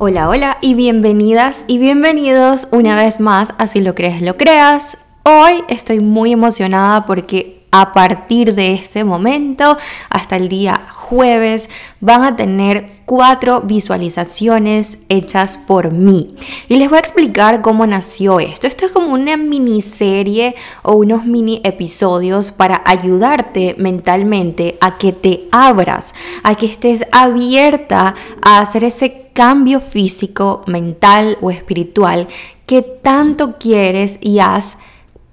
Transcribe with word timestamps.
Hola, 0.00 0.28
hola 0.28 0.58
y 0.60 0.74
bienvenidas 0.74 1.64
y 1.66 1.78
bienvenidos 1.78 2.68
una 2.70 2.94
vez 2.94 3.18
más 3.18 3.52
a 3.58 3.66
Si 3.66 3.80
lo 3.80 3.96
crees, 3.96 4.22
lo 4.22 4.36
creas. 4.36 4.96
Hoy 5.24 5.64
estoy 5.68 5.98
muy 5.98 6.30
emocionada 6.30 7.04
porque 7.04 7.57
a 7.70 7.92
partir 7.92 8.54
de 8.54 8.74
ese 8.74 9.04
momento 9.04 9.76
hasta 10.10 10.36
el 10.36 10.48
día 10.48 10.86
jueves 10.92 11.68
van 12.00 12.24
a 12.24 12.36
tener 12.36 12.90
cuatro 13.04 13.62
visualizaciones 13.62 14.98
hechas 15.08 15.56
por 15.56 15.90
mí. 15.90 16.34
Y 16.68 16.76
les 16.76 16.88
voy 16.88 16.96
a 16.96 17.00
explicar 17.00 17.62
cómo 17.62 17.86
nació 17.86 18.40
esto. 18.40 18.66
Esto 18.66 18.86
es 18.86 18.92
como 18.92 19.12
una 19.12 19.36
miniserie 19.36 20.54
o 20.82 20.94
unos 20.94 21.24
mini 21.24 21.60
episodios 21.64 22.50
para 22.50 22.82
ayudarte 22.84 23.74
mentalmente 23.78 24.76
a 24.80 24.98
que 24.98 25.12
te 25.12 25.48
abras, 25.50 26.14
a 26.42 26.54
que 26.54 26.66
estés 26.66 27.04
abierta 27.12 28.14
a 28.42 28.60
hacer 28.60 28.84
ese 28.84 29.30
cambio 29.32 29.80
físico, 29.80 30.62
mental 30.66 31.38
o 31.40 31.50
espiritual 31.50 32.28
que 32.66 32.82
tanto 32.82 33.56
quieres 33.58 34.18
y 34.20 34.40
has 34.40 34.76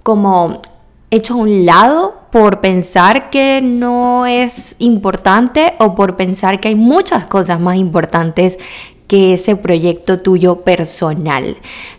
como 0.04 0.62
hecho 1.12 1.34
a 1.34 1.38
un 1.38 1.66
lado 1.66 2.25
por 2.36 2.60
pensar 2.60 3.30
que 3.30 3.62
no 3.62 4.26
es 4.26 4.76
importante 4.80 5.74
o 5.80 5.96
por 5.96 6.18
pensar 6.18 6.60
que 6.60 6.68
hay 6.68 6.76
muchas 6.76 7.24
cosas 7.24 7.62
más 7.62 7.78
importantes 7.78 8.60
que 9.08 9.36
ese 9.36 9.56
proyecto 9.56 10.18
tuyo 10.18 10.58
personal. 10.58 11.56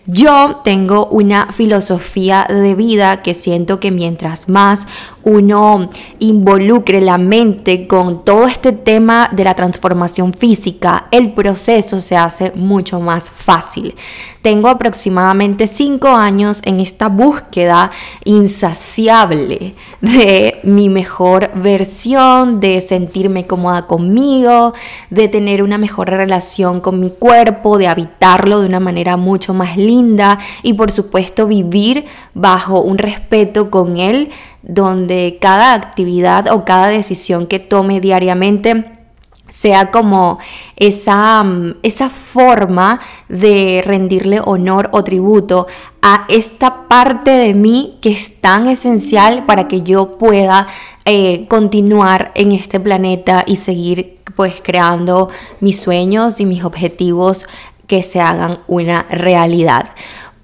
Yo 0.09 0.61
tengo 0.63 1.07
una 1.07 1.53
filosofía 1.53 2.47
de 2.49 2.77
vida 2.77 3.23
que 3.23 3.35
siento 3.35 3.81
que 3.81 3.91
mientras 3.91 4.49
más 4.49 4.87
uno 5.25 5.91
involucre 6.21 7.01
la 7.01 7.19
mente 7.19 7.89
con 7.89 8.25
todo 8.25 8.47
este 8.47 8.71
tema 8.71 9.29
de 9.33 9.43
la 9.43 9.55
transformación 9.55 10.33
física, 10.33 11.09
el 11.11 11.33
proceso 11.33 12.01
se 12.01 12.17
hace 12.17 12.53
mucho 12.55 13.01
más 13.01 13.29
fácil. 13.29 13.97
Tengo 14.43 14.69
aproximadamente 14.69 15.67
cinco 15.67 16.07
años 16.07 16.61
en 16.65 16.79
esta 16.79 17.09
búsqueda 17.09 17.91
insaciable 18.23 19.75
de 20.01 20.61
mi 20.63 20.89
mejor 20.89 21.51
versión, 21.57 22.61
de 22.61 22.81
sentirme 22.81 23.49
cómoda 23.49 23.89
conmigo, 23.89 24.73
de 25.11 25.27
tener 25.27 25.65
una 25.65 25.79
mejor 25.79 26.11
relación 26.11 26.81
con 26.81 27.01
mi 27.01 27.11
cuerpo, 27.11 27.77
de 27.77 27.89
habitarlo 27.89 28.61
de 28.61 28.69
una 28.69 28.79
manera 28.79 29.17
mucho 29.17 29.53
más 29.53 29.77
y 30.63 30.73
por 30.75 30.91
supuesto 30.91 31.47
vivir 31.47 32.05
bajo 32.35 32.81
un 32.81 32.99
respeto 32.99 33.71
con 33.71 33.97
él 33.97 34.31
donde 34.63 35.39
cada 35.41 35.75
actividad 35.75 36.51
o 36.53 36.65
cada 36.65 36.89
decisión 36.89 37.47
que 37.47 37.59
tome 37.59 38.01
diariamente 38.01 38.97
sea 39.49 39.91
como 39.91 40.39
esa, 40.77 41.43
mm, 41.45 41.77
esa, 41.83 42.11
forma 42.11 43.01
de 43.29 43.83
rendirle 43.87 44.41
honor 44.45 44.89
o 44.93 45.05
tributo 45.05 45.67
a 46.03 46.27
esta 46.29 46.89
parte 46.89 47.31
de 47.31 47.55
mí 47.55 47.99
que 48.03 48.11
es 48.11 48.41
tan 48.41 48.69
esencial 48.69 49.45
para 49.47 49.69
que 49.69 49.83
yo 49.83 50.19
pueda 50.19 50.67
eh, 51.05 51.47
continuar 51.49 52.33
en 52.35 52.53
este 52.53 52.81
planeta 52.81 53.45
y 53.47 53.57
seguir 53.57 54.19
pues 54.35 54.61
creando 54.63 55.31
mis 55.61 55.81
sueños 55.81 56.41
y 56.41 56.47
mis 56.47 56.65
objetivos 56.65 57.47
que 57.87 58.03
se 58.03 58.21
hagan 58.21 58.59
una 58.67 59.07
realidad. 59.11 59.87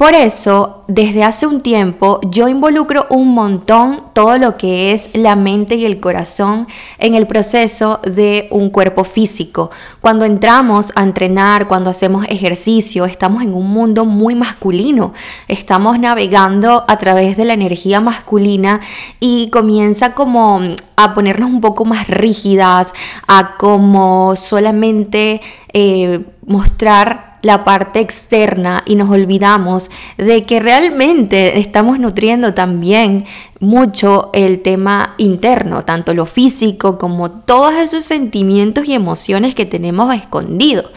Por 0.02 0.14
eso, 0.14 0.82
desde 0.88 1.22
hace 1.22 1.46
un 1.46 1.60
tiempo, 1.60 2.18
yo 2.24 2.48
involucro 2.48 3.06
un 3.08 3.34
montón 3.34 4.06
todo 4.14 4.36
lo 4.36 4.56
que 4.56 4.90
es 4.90 5.10
la 5.14 5.36
mente 5.36 5.76
y 5.76 5.84
el 5.84 6.00
corazón 6.00 6.66
en 6.98 7.14
el 7.14 7.28
proceso 7.28 8.00
de 8.02 8.48
un 8.50 8.70
cuerpo 8.70 9.04
físico. 9.04 9.70
Cuando 10.00 10.24
entramos 10.24 10.92
a 10.96 11.04
entrenar, 11.04 11.68
cuando 11.68 11.88
hacemos 11.88 12.26
ejercicio, 12.28 13.04
estamos 13.04 13.44
en 13.44 13.54
un 13.54 13.68
mundo 13.68 14.04
muy 14.04 14.34
masculino. 14.34 15.12
Estamos 15.46 16.00
navegando 16.00 16.84
a 16.88 16.98
través 16.98 17.36
de 17.36 17.44
la 17.44 17.52
energía 17.52 18.00
masculina 18.00 18.80
y 19.20 19.50
comienza 19.50 20.14
como 20.14 20.62
a 20.96 21.14
ponernos 21.14 21.48
un 21.48 21.60
poco 21.60 21.84
más 21.84 22.08
rígidas, 22.08 22.92
a 23.28 23.56
como 23.56 24.34
solamente 24.34 25.42
eh, 25.72 26.20
mostrar 26.46 27.32
la 27.42 27.64
parte 27.64 27.98
externa 27.98 28.82
y 28.86 28.94
nos 28.94 29.10
olvidamos 29.10 29.90
de 30.16 30.44
que 30.44 30.60
realmente 30.60 31.58
estamos 31.58 31.98
nutriendo 31.98 32.54
también 32.54 33.26
mucho 33.58 34.30
el 34.32 34.62
tema 34.62 35.14
interno, 35.18 35.84
tanto 35.84 36.14
lo 36.14 36.24
físico 36.24 36.98
como 36.98 37.30
todos 37.30 37.74
esos 37.74 38.04
sentimientos 38.04 38.86
y 38.86 38.94
emociones 38.94 39.54
que 39.54 39.66
tenemos 39.66 40.14
escondidos. 40.14 40.90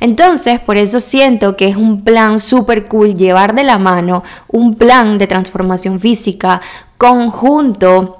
Entonces, 0.00 0.58
por 0.58 0.78
eso 0.78 1.00
siento 1.00 1.56
que 1.56 1.68
es 1.68 1.76
un 1.76 2.02
plan 2.02 2.40
súper 2.40 2.88
cool 2.88 3.16
llevar 3.16 3.54
de 3.54 3.64
la 3.64 3.78
mano 3.78 4.22
un 4.48 4.74
plan 4.74 5.18
de 5.18 5.26
transformación 5.26 6.00
física 6.00 6.62
conjunto 6.96 8.19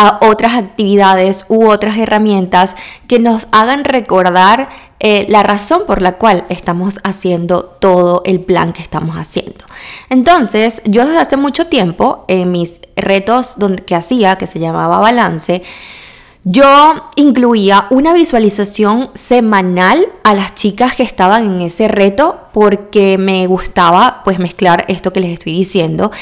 a 0.00 0.20
otras 0.22 0.54
actividades 0.54 1.44
u 1.48 1.68
otras 1.68 1.98
herramientas 1.98 2.76
que 3.08 3.18
nos 3.18 3.48
hagan 3.50 3.82
recordar 3.82 4.68
eh, 5.00 5.26
la 5.28 5.42
razón 5.42 5.82
por 5.88 6.02
la 6.02 6.12
cual 6.12 6.44
estamos 6.50 7.00
haciendo 7.02 7.64
todo 7.64 8.22
el 8.24 8.38
plan 8.38 8.72
que 8.72 8.80
estamos 8.80 9.16
haciendo. 9.16 9.64
Entonces, 10.08 10.82
yo 10.84 11.04
desde 11.04 11.18
hace 11.18 11.36
mucho 11.36 11.66
tiempo, 11.66 12.24
en 12.28 12.52
mis 12.52 12.80
retos 12.94 13.58
donde, 13.58 13.84
que 13.84 13.96
hacía, 13.96 14.36
que 14.36 14.46
se 14.46 14.60
llamaba 14.60 15.00
balance, 15.00 15.64
yo 16.44 17.10
incluía 17.16 17.86
una 17.90 18.12
visualización 18.12 19.10
semanal 19.14 20.06
a 20.22 20.32
las 20.32 20.54
chicas 20.54 20.94
que 20.94 21.02
estaban 21.02 21.44
en 21.56 21.62
ese 21.62 21.88
reto 21.88 22.38
porque 22.52 23.18
me 23.18 23.48
gustaba 23.48 24.22
pues 24.24 24.38
mezclar 24.38 24.84
esto 24.86 25.12
que 25.12 25.18
les 25.18 25.32
estoy 25.32 25.54
diciendo. 25.54 26.12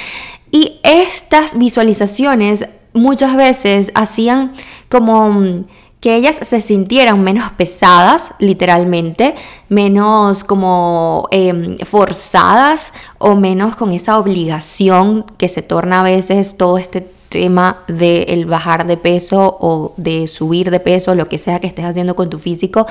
Y 0.51 0.81
estas 0.83 1.59
visualizaciones 1.59 2.67
muchas 2.97 3.37
veces 3.37 3.93
hacían 3.95 4.53
como 4.89 5.65
que 6.01 6.15
ellas 6.15 6.37
se 6.37 6.61
sintieran 6.61 7.23
menos 7.23 7.51
pesadas, 7.53 8.33
literalmente, 8.39 9.35
menos 9.69 10.45
como 10.45 11.27
em, 11.31 11.79
forzadas 11.79 12.93
o 13.19 13.35
menos 13.35 13.77
con 13.77 13.93
esa 13.93 14.19
obligación 14.19 15.25
que 15.39 15.49
se 15.49 15.63
torna 15.63 16.01
a 16.01 16.05
veces 16.05 16.57
todo 16.57 16.79
este 16.79 17.16
tema 17.29 17.85
de 17.89 18.23
el 18.25 18.47
bajar 18.47 18.87
de 18.87 18.97
peso 18.97 19.57
o 19.61 19.93
de 19.97 20.27
subir 20.27 20.71
de 20.71 20.81
peso, 20.81 21.15
lo 21.15 21.29
que 21.29 21.39
sea 21.39 21.61
que 21.61 21.67
estés 21.67 21.85
haciendo 21.85 22.17
con 22.17 22.31
tu 22.31 22.39
físico. 22.39 22.87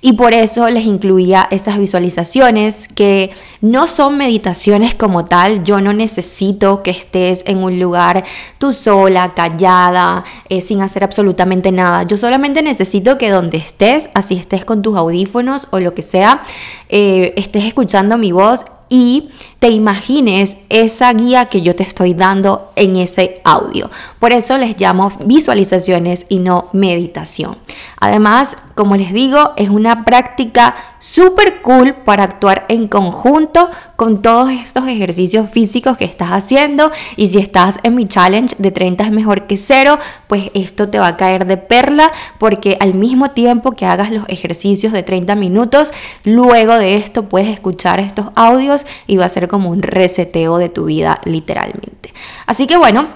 Y 0.00 0.12
por 0.12 0.34
eso 0.34 0.68
les 0.68 0.84
incluía 0.84 1.48
esas 1.50 1.78
visualizaciones 1.78 2.88
que 2.88 3.30
no 3.60 3.86
son 3.86 4.18
meditaciones 4.18 4.94
como 4.94 5.24
tal. 5.24 5.64
Yo 5.64 5.80
no 5.80 5.92
necesito 5.92 6.82
que 6.82 6.90
estés 6.90 7.42
en 7.46 7.58
un 7.58 7.80
lugar 7.80 8.24
tú 8.58 8.72
sola, 8.72 9.32
callada, 9.34 10.24
eh, 10.48 10.60
sin 10.60 10.82
hacer 10.82 11.02
absolutamente 11.02 11.72
nada. 11.72 12.04
Yo 12.04 12.16
solamente 12.18 12.62
necesito 12.62 13.18
que 13.18 13.30
donde 13.30 13.58
estés, 13.58 14.10
así 14.14 14.36
estés 14.36 14.64
con 14.64 14.82
tus 14.82 14.96
audífonos 14.96 15.68
o 15.70 15.80
lo 15.80 15.94
que 15.94 16.02
sea, 16.02 16.42
eh, 16.88 17.32
estés 17.36 17.64
escuchando 17.64 18.18
mi 18.18 18.32
voz 18.32 18.64
y 18.88 19.30
te 19.58 19.68
imagines 19.68 20.58
esa 20.68 21.12
guía 21.12 21.46
que 21.46 21.62
yo 21.62 21.74
te 21.74 21.82
estoy 21.82 22.14
dando 22.14 22.72
en 22.76 22.96
ese 22.96 23.40
audio. 23.44 23.90
Por 24.18 24.32
eso 24.32 24.56
les 24.58 24.78
llamo 24.80 25.12
visualizaciones 25.24 26.26
y 26.28 26.38
no 26.38 26.68
meditación. 26.72 27.56
Además, 27.98 28.56
como 28.76 28.94
les 28.94 29.10
digo, 29.10 29.54
es 29.56 29.70
una 29.70 30.04
práctica 30.04 30.76
súper 30.98 31.62
cool 31.62 31.94
para 31.94 32.24
actuar 32.24 32.66
en 32.68 32.88
conjunto 32.88 33.70
con 33.96 34.20
todos 34.20 34.50
estos 34.50 34.86
ejercicios 34.86 35.48
físicos 35.48 35.96
que 35.96 36.04
estás 36.04 36.28
haciendo. 36.28 36.92
Y 37.16 37.28
si 37.28 37.38
estás 37.38 37.78
en 37.84 37.94
mi 37.94 38.04
challenge 38.04 38.54
de 38.58 38.70
30 38.70 39.04
es 39.04 39.10
mejor 39.10 39.46
que 39.46 39.56
cero, 39.56 39.98
pues 40.26 40.50
esto 40.52 40.90
te 40.90 40.98
va 40.98 41.06
a 41.06 41.16
caer 41.16 41.46
de 41.46 41.56
perla 41.56 42.12
porque 42.38 42.76
al 42.78 42.92
mismo 42.92 43.30
tiempo 43.30 43.72
que 43.72 43.86
hagas 43.86 44.10
los 44.10 44.28
ejercicios 44.28 44.92
de 44.92 45.02
30 45.02 45.36
minutos, 45.36 45.92
luego 46.24 46.78
de 46.78 46.96
esto 46.96 47.30
puedes 47.30 47.48
escuchar 47.48 47.98
estos 47.98 48.26
audios 48.34 48.84
y 49.06 49.16
va 49.16 49.24
a 49.24 49.30
ser 49.30 49.48
como 49.48 49.70
un 49.70 49.80
reseteo 49.80 50.58
de 50.58 50.68
tu 50.68 50.84
vida 50.84 51.18
literalmente. 51.24 52.12
Así 52.44 52.66
que 52.66 52.76
bueno, 52.76 53.06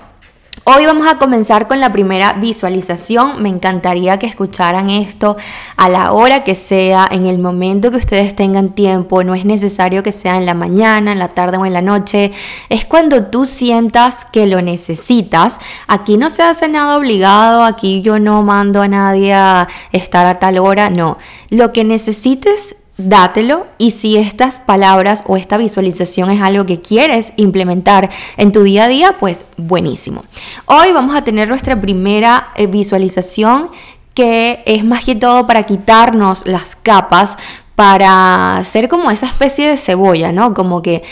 Hoy 0.64 0.84
vamos 0.84 1.06
a 1.08 1.16
comenzar 1.16 1.68
con 1.68 1.80
la 1.80 1.90
primera 1.90 2.34
visualización. 2.34 3.42
Me 3.42 3.48
encantaría 3.48 4.18
que 4.18 4.26
escucharan 4.26 4.90
esto 4.90 5.36
a 5.76 5.88
la 5.88 6.12
hora 6.12 6.44
que 6.44 6.54
sea, 6.54 7.08
en 7.10 7.24
el 7.24 7.38
momento 7.38 7.90
que 7.90 7.96
ustedes 7.96 8.36
tengan 8.36 8.70
tiempo. 8.70 9.24
No 9.24 9.34
es 9.34 9.44
necesario 9.44 10.02
que 10.02 10.12
sea 10.12 10.36
en 10.36 10.46
la 10.46 10.54
mañana, 10.54 11.12
en 11.12 11.18
la 11.18 11.28
tarde 11.28 11.56
o 11.56 11.64
en 11.64 11.72
la 11.72 11.82
noche. 11.82 12.32
Es 12.68 12.84
cuando 12.84 13.24
tú 13.24 13.46
sientas 13.46 14.26
que 14.26 14.46
lo 14.46 14.60
necesitas. 14.60 15.60
Aquí 15.88 16.18
no 16.18 16.28
se 16.28 16.42
hace 16.42 16.68
nada 16.68 16.98
obligado, 16.98 17.64
aquí 17.64 18.02
yo 18.02 18.18
no 18.18 18.42
mando 18.42 18.82
a 18.82 18.88
nadie 18.88 19.32
a 19.32 19.66
estar 19.92 20.26
a 20.26 20.38
tal 20.38 20.58
hora, 20.58 20.90
no. 20.90 21.16
Lo 21.48 21.72
que 21.72 21.84
necesites 21.84 22.76
dátelo 23.08 23.66
y 23.78 23.92
si 23.92 24.16
estas 24.16 24.58
palabras 24.58 25.24
o 25.26 25.36
esta 25.36 25.56
visualización 25.56 26.30
es 26.30 26.40
algo 26.42 26.66
que 26.66 26.80
quieres 26.80 27.32
implementar 27.36 28.10
en 28.36 28.52
tu 28.52 28.62
día 28.62 28.84
a 28.84 28.88
día, 28.88 29.16
pues 29.18 29.44
buenísimo. 29.56 30.24
Hoy 30.66 30.92
vamos 30.92 31.14
a 31.14 31.22
tener 31.22 31.48
nuestra 31.48 31.80
primera 31.80 32.48
eh, 32.56 32.66
visualización 32.66 33.70
que 34.14 34.62
es 34.66 34.84
más 34.84 35.04
que 35.04 35.14
todo 35.14 35.46
para 35.46 35.62
quitarnos 35.62 36.46
las 36.46 36.76
capas 36.76 37.36
para 37.74 38.62
ser 38.64 38.88
como 38.88 39.10
esa 39.10 39.24
especie 39.24 39.66
de 39.66 39.78
cebolla, 39.78 40.32
¿no? 40.32 40.52
Como 40.52 40.82
que 40.82 41.02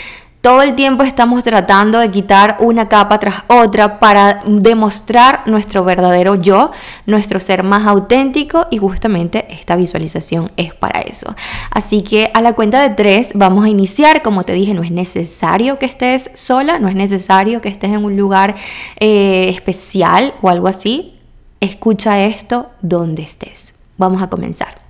todo 0.41 0.61
el 0.61 0.73
tiempo 0.75 1.03
estamos 1.03 1.43
tratando 1.43 1.99
de 1.99 2.11
quitar 2.11 2.57
una 2.59 2.87
capa 2.87 3.19
tras 3.19 3.43
otra 3.49 3.99
para 3.99 4.39
demostrar 4.45 5.41
nuestro 5.47 5.83
verdadero 5.83 6.35
yo, 6.35 6.71
nuestro 7.05 7.41
ser 7.41 7.63
más 7.63 7.85
auténtico 7.85 8.67
y 8.71 8.77
justamente 8.77 9.45
esta 9.53 9.75
visualización 9.75 10.49
es 10.55 10.73
para 10.73 11.01
eso. 11.01 11.35
Así 11.71 12.03
que 12.03 12.31
a 12.33 12.41
la 12.41 12.53
cuenta 12.53 12.81
de 12.81 12.95
tres 12.95 13.31
vamos 13.35 13.65
a 13.65 13.69
iniciar, 13.69 14.21
como 14.21 14.43
te 14.43 14.53
dije, 14.53 14.73
no 14.73 14.83
es 14.83 14.91
necesario 14.91 15.77
que 15.77 15.85
estés 15.85 16.31
sola, 16.35 16.79
no 16.79 16.87
es 16.87 16.95
necesario 16.95 17.59
que 17.59 17.67
estés 17.67 17.91
en 17.91 18.05
un 18.05 18.15
lugar 18.15 18.55
eh, 18.97 19.49
especial 19.49 20.33
o 20.41 20.49
algo 20.49 20.69
así. 20.69 21.19
Escucha 21.59 22.23
esto 22.23 22.69
donde 22.81 23.23
estés. 23.23 23.75
Vamos 23.97 24.21
a 24.21 24.29
comenzar. 24.29 24.88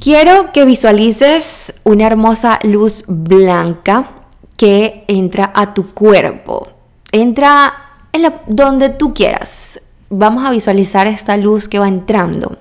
Quiero 0.00 0.50
que 0.52 0.64
visualices 0.64 1.74
una 1.84 2.06
hermosa 2.06 2.58
luz 2.62 3.04
blanca 3.06 4.12
que 4.56 5.04
entra 5.08 5.52
a 5.54 5.74
tu 5.74 5.92
cuerpo. 5.92 6.70
Entra 7.12 7.74
en 8.10 8.32
donde 8.46 8.88
tú 8.88 9.12
quieras. 9.12 9.78
Vamos 10.08 10.46
a 10.46 10.52
visualizar 10.52 11.06
esta 11.06 11.36
luz 11.36 11.68
que 11.68 11.78
va 11.78 11.86
entrando. 11.86 12.56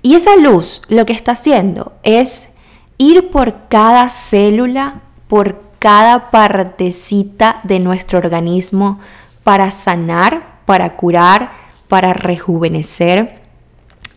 Y 0.00 0.14
esa 0.14 0.36
luz 0.36 0.80
lo 0.88 1.04
que 1.04 1.12
está 1.12 1.32
haciendo 1.32 1.92
es 2.02 2.48
ir 2.96 3.28
por 3.28 3.68
cada 3.68 4.08
célula, 4.08 5.02
por 5.28 5.60
cada 5.78 6.30
partecita 6.30 7.60
de 7.62 7.78
nuestro 7.78 8.16
organismo 8.16 9.00
para 9.44 9.70
sanar, 9.70 10.60
para 10.64 10.96
curar, 10.96 11.52
para 11.88 12.14
rejuvenecer, 12.14 13.38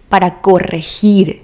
para 0.08 0.40
corregir 0.40 1.43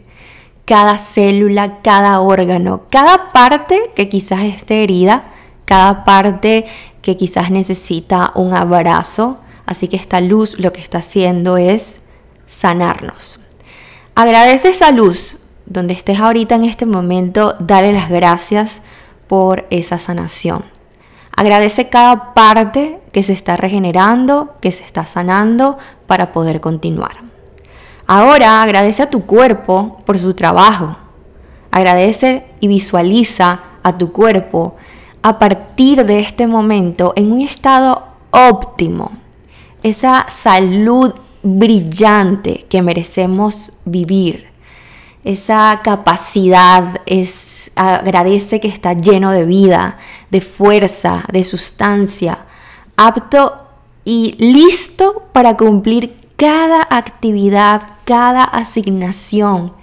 cada 0.69 0.99
célula, 0.99 1.79
cada 1.81 2.19
órgano, 2.19 2.83
cada 2.91 3.29
parte 3.29 3.89
que 3.95 4.07
quizás 4.07 4.43
esté 4.43 4.83
herida, 4.83 5.23
cada 5.65 6.05
parte 6.05 6.67
que 7.01 7.17
quizás 7.17 7.49
necesita 7.49 8.29
un 8.35 8.53
abrazo. 8.53 9.39
Así 9.65 9.87
que 9.87 9.95
esta 9.95 10.21
luz 10.21 10.59
lo 10.59 10.71
que 10.71 10.79
está 10.79 10.99
haciendo 10.99 11.57
es 11.57 12.01
sanarnos. 12.45 13.39
Agradece 14.13 14.69
esa 14.69 14.91
luz 14.91 15.37
donde 15.65 15.95
estés 15.95 16.19
ahorita 16.19 16.53
en 16.53 16.65
este 16.65 16.85
momento, 16.85 17.55
dale 17.57 17.91
las 17.91 18.11
gracias 18.11 18.83
por 19.27 19.65
esa 19.71 19.97
sanación. 19.97 20.65
Agradece 21.35 21.89
cada 21.89 22.35
parte 22.35 22.99
que 23.11 23.23
se 23.23 23.33
está 23.33 23.57
regenerando, 23.57 24.53
que 24.61 24.71
se 24.71 24.83
está 24.83 25.07
sanando 25.07 25.79
para 26.05 26.31
poder 26.31 26.61
continuar. 26.61 27.28
Ahora 28.11 28.63
agradece 28.63 29.03
a 29.03 29.09
tu 29.11 29.27
cuerpo 29.27 30.01
por 30.03 30.17
su 30.17 30.33
trabajo. 30.33 30.97
Agradece 31.69 32.43
y 32.59 32.67
visualiza 32.67 33.59
a 33.83 33.99
tu 33.99 34.11
cuerpo 34.11 34.77
a 35.21 35.37
partir 35.37 36.03
de 36.03 36.19
este 36.19 36.47
momento 36.47 37.13
en 37.15 37.31
un 37.31 37.41
estado 37.41 38.07
óptimo. 38.31 39.11
Esa 39.83 40.25
salud 40.27 41.13
brillante 41.43 42.65
que 42.67 42.81
merecemos 42.81 43.73
vivir. 43.85 44.47
Esa 45.23 45.79
capacidad 45.83 47.01
es 47.05 47.71
agradece 47.75 48.59
que 48.59 48.69
está 48.69 48.93
lleno 48.93 49.29
de 49.29 49.45
vida, 49.45 49.99
de 50.31 50.41
fuerza, 50.41 51.25
de 51.31 51.43
sustancia, 51.43 52.39
apto 52.97 53.53
y 54.03 54.33
listo 54.39 55.27
para 55.31 55.55
cumplir 55.55 56.18
cada 56.39 56.87
actividad, 56.89 57.81
cada 58.05 58.45
asignación. 58.45 59.73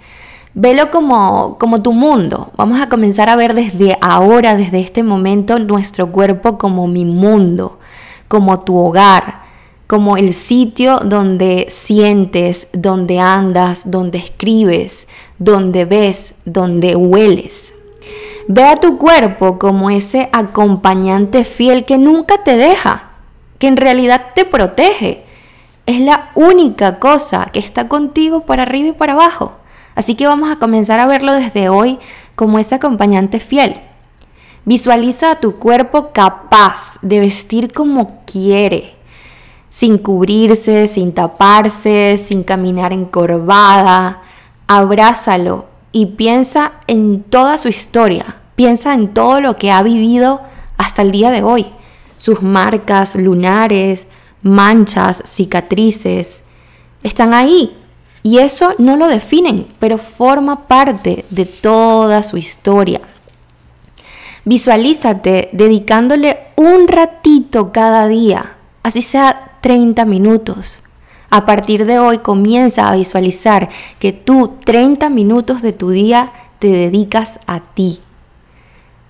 Velo 0.55 0.89
como, 0.89 1.59
como 1.59 1.83
tu 1.83 1.93
mundo. 1.93 2.51
Vamos 2.57 2.81
a 2.81 2.89
comenzar 2.89 3.29
a 3.29 3.35
ver 3.35 3.53
desde 3.53 3.95
ahora, 4.01 4.55
desde 4.55 4.79
este 4.79 5.03
momento, 5.03 5.59
nuestro 5.59 6.11
cuerpo 6.11 6.57
como 6.57 6.87
mi 6.87 7.05
mundo, 7.05 7.77
como 8.27 8.61
tu 8.61 8.75
hogar, 8.75 9.43
como 9.85 10.17
el 10.17 10.33
sitio 10.33 10.97
donde 10.97 11.67
sientes, 11.69 12.69
donde 12.73 13.19
andas, 13.19 13.91
donde 13.91 14.17
escribes, 14.17 15.07
donde 15.37 15.85
ves, 15.85 16.33
donde 16.45 16.95
hueles. 16.95 17.75
Ve 18.47 18.63
a 18.63 18.77
tu 18.77 18.97
cuerpo 18.97 19.59
como 19.59 19.91
ese 19.91 20.27
acompañante 20.31 21.43
fiel 21.43 21.85
que 21.85 21.99
nunca 21.99 22.43
te 22.43 22.57
deja, 22.57 23.11
que 23.59 23.67
en 23.67 23.77
realidad 23.77 24.31
te 24.33 24.43
protege 24.43 25.26
es 25.87 26.01
la 26.01 26.31
única 26.35 26.99
cosa 26.99 27.47
que 27.51 27.59
está 27.59 27.87
contigo 27.87 28.41
para 28.41 28.63
arriba 28.63 28.89
y 28.89 28.91
para 28.91 29.13
abajo. 29.13 29.53
Así 29.95 30.15
que 30.15 30.27
vamos 30.27 30.51
a 30.51 30.57
comenzar 30.57 30.99
a 30.99 31.07
verlo 31.07 31.31
desde 31.31 31.69
hoy 31.69 31.97
como 32.35 32.59
ese 32.59 32.75
acompañante 32.75 33.39
fiel. 33.39 33.77
Visualiza 34.65 35.31
a 35.31 35.39
tu 35.39 35.55
cuerpo 35.55 36.11
capaz 36.11 36.99
de 37.01 37.21
vestir 37.21 37.71
como 37.71 38.21
quiere, 38.25 38.95
sin 39.69 39.97
cubrirse, 39.97 40.87
sin 40.87 41.13
taparse, 41.13 42.17
sin 42.17 42.43
caminar 42.43 42.91
encorvada. 42.91 44.21
Abrázalo 44.67 45.67
y 45.93 46.07
piensa 46.07 46.73
en 46.87 47.23
toda 47.23 47.57
su 47.57 47.69
historia. 47.69 48.35
Piensa 48.55 48.93
en 48.93 49.13
todo 49.13 49.39
lo 49.39 49.55
que 49.55 49.71
ha 49.71 49.81
vivido 49.83 50.41
hasta 50.77 51.01
el 51.01 51.11
día 51.11 51.31
de 51.31 51.43
hoy. 51.43 51.67
Sus 52.17 52.41
marcas 52.41 53.15
lunares, 53.15 54.05
manchas, 54.41 55.21
cicatrices, 55.25 56.43
están 57.03 57.33
ahí. 57.33 57.75
Y 58.23 58.39
eso 58.39 58.73
no 58.77 58.97
lo 58.97 59.07
definen, 59.07 59.67
pero 59.79 59.97
forma 59.97 60.67
parte 60.67 61.25
de 61.29 61.45
toda 61.45 62.23
su 62.23 62.37
historia. 62.37 62.99
Visualízate 64.43 65.49
dedicándole 65.51 66.37
un 66.55 66.87
ratito 66.87 67.71
cada 67.71 68.07
día, 68.07 68.55
así 68.83 69.01
sea 69.01 69.57
30 69.61 70.05
minutos. 70.05 70.79
A 71.29 71.45
partir 71.45 71.85
de 71.85 71.99
hoy 71.99 72.19
comienza 72.19 72.87
a 72.87 72.95
visualizar 72.95 73.69
que 73.99 74.13
tú 74.13 74.55
30 74.63 75.09
minutos 75.09 75.61
de 75.61 75.73
tu 75.73 75.89
día 75.89 76.31
te 76.59 76.67
dedicas 76.67 77.39
a 77.47 77.59
ti. 77.59 77.99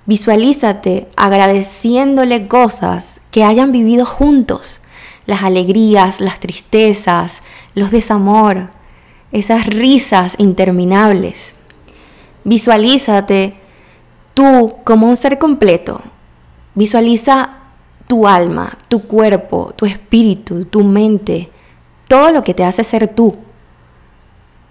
Visualízate 0.07 1.07
agradeciéndole 1.15 2.47
cosas 2.47 3.21
que 3.29 3.43
hayan 3.43 3.71
vivido 3.71 4.05
juntos, 4.05 4.81
las 5.27 5.43
alegrías, 5.43 6.19
las 6.19 6.39
tristezas, 6.39 7.43
los 7.75 7.91
desamor, 7.91 8.69
esas 9.31 9.67
risas 9.67 10.35
interminables. 10.39 11.53
Visualízate 12.43 13.55
tú 14.33 14.75
como 14.83 15.07
un 15.07 15.17
ser 15.17 15.37
completo. 15.37 16.01
Visualiza 16.73 17.49
tu 18.07 18.25
alma, 18.25 18.77
tu 18.87 19.03
cuerpo, 19.03 19.73
tu 19.75 19.85
espíritu, 19.85 20.65
tu 20.65 20.83
mente, 20.83 21.49
todo 22.07 22.31
lo 22.31 22.41
que 22.41 22.53
te 22.53 22.63
hace 22.63 22.85
ser 22.85 23.09
tú. 23.09 23.35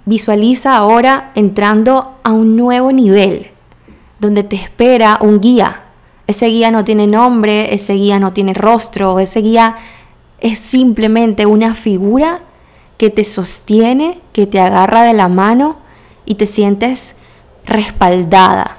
Visualiza 0.06 0.75
ahora 0.76 1.32
entrando 1.34 2.18
a 2.22 2.32
un 2.32 2.56
nuevo 2.56 2.92
nivel, 2.92 3.50
donde 4.18 4.42
te 4.42 4.56
espera 4.56 5.18
un 5.20 5.40
guía. 5.40 5.82
Ese 6.26 6.46
guía 6.46 6.70
no 6.70 6.82
tiene 6.82 7.06
nombre, 7.06 7.75
ese 7.75 7.92
guía 7.92 8.18
no 8.18 8.32
tiene 8.32 8.54
rostro, 8.54 9.18
ese 9.18 9.40
guía 9.40 9.76
es 10.40 10.61
simplemente 10.61 11.47
una 11.47 11.75
figura 11.75 12.40
que 12.99 13.11
te 13.11 13.25
sostiene, 13.25 14.21
que 14.33 14.47
te 14.47 14.61
agarra 14.61 15.02
de 15.02 15.12
la 15.12 15.28
mano 15.28 15.76
y 16.25 16.37
te 16.37 16.47
sientes 16.47 17.16
respaldada. 17.64 18.78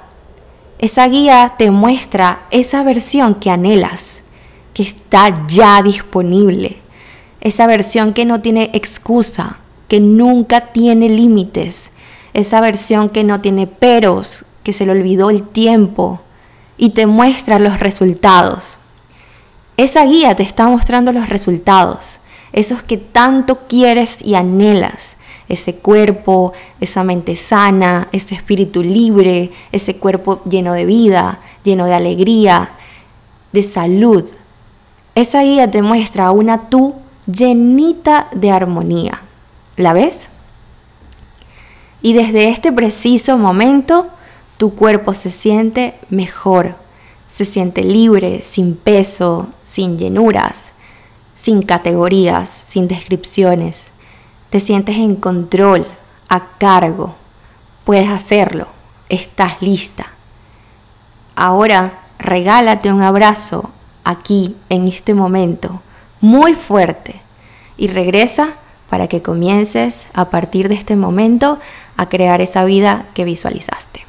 Esa 0.78 1.08
guía 1.08 1.54
te 1.58 1.70
muestra 1.70 2.46
esa 2.50 2.82
versión 2.82 3.34
que 3.34 3.50
anhelas, 3.50 4.22
que 4.74 4.82
está 4.82 5.46
ya 5.48 5.82
disponible. 5.82 6.78
Esa 7.40 7.66
versión 7.66 8.12
que 8.12 8.24
no 8.24 8.40
tiene 8.40 8.70
excusa, 8.72 9.58
que 9.88 10.00
nunca 10.00 10.72
tiene 10.72 11.08
límites. 11.08 11.90
Esa 12.34 12.60
versión 12.60 13.08
que 13.08 13.24
no 13.24 13.40
tiene 13.40 13.66
peros, 13.66 14.44
que 14.62 14.72
se 14.72 14.86
le 14.86 14.92
olvidó 14.92 15.30
el 15.30 15.48
tiempo 15.48 16.20
y 16.76 16.90
te 16.90 17.06
muestra 17.06 17.58
los 17.58 17.80
resultados. 17.80 18.78
Esa 19.78 20.04
guía 20.04 20.34
te 20.34 20.42
está 20.42 20.66
mostrando 20.66 21.12
los 21.12 21.28
resultados, 21.28 22.18
esos 22.52 22.82
que 22.82 22.96
tanto 22.96 23.60
quieres 23.68 24.18
y 24.20 24.34
anhelas. 24.34 25.16
Ese 25.48 25.76
cuerpo, 25.76 26.52
esa 26.80 27.04
mente 27.04 27.36
sana, 27.36 28.08
ese 28.10 28.34
espíritu 28.34 28.82
libre, 28.82 29.52
ese 29.70 29.96
cuerpo 29.96 30.42
lleno 30.50 30.72
de 30.72 30.84
vida, 30.84 31.38
lleno 31.62 31.86
de 31.86 31.94
alegría, 31.94 32.70
de 33.52 33.62
salud. 33.62 34.24
Esa 35.14 35.42
guía 35.42 35.70
te 35.70 35.80
muestra 35.80 36.32
una 36.32 36.68
tú 36.68 36.96
llenita 37.26 38.28
de 38.34 38.50
armonía. 38.50 39.22
¿La 39.76 39.92
ves? 39.92 40.28
Y 42.02 42.14
desde 42.14 42.48
este 42.48 42.72
preciso 42.72 43.38
momento, 43.38 44.08
tu 44.56 44.74
cuerpo 44.74 45.14
se 45.14 45.30
siente 45.30 45.94
mejor, 46.10 46.74
se 47.28 47.44
siente 47.44 47.82
libre, 47.82 48.42
sin 48.42 48.74
peso, 48.74 49.48
sin 49.62 49.98
llenuras, 49.98 50.72
sin 51.36 51.62
categorías, 51.62 52.50
sin 52.50 52.88
descripciones. 52.88 53.92
Te 54.50 54.58
sientes 54.58 54.96
en 54.96 55.14
control, 55.14 55.86
a 56.28 56.58
cargo, 56.58 57.14
puedes 57.84 58.08
hacerlo, 58.08 58.66
estás 59.08 59.62
lista. 59.62 60.06
Ahora 61.36 62.00
regálate 62.18 62.92
un 62.92 63.02
abrazo 63.02 63.70
aquí, 64.04 64.56
en 64.70 64.88
este 64.88 65.14
momento, 65.14 65.82
muy 66.20 66.54
fuerte, 66.54 67.20
y 67.76 67.86
regresa 67.86 68.54
para 68.88 69.06
que 69.06 69.22
comiences 69.22 70.08
a 70.14 70.30
partir 70.30 70.68
de 70.68 70.74
este 70.74 70.96
momento 70.96 71.58
a 71.96 72.08
crear 72.08 72.40
esa 72.40 72.64
vida 72.64 73.06
que 73.14 73.24
visualizaste. 73.24 74.07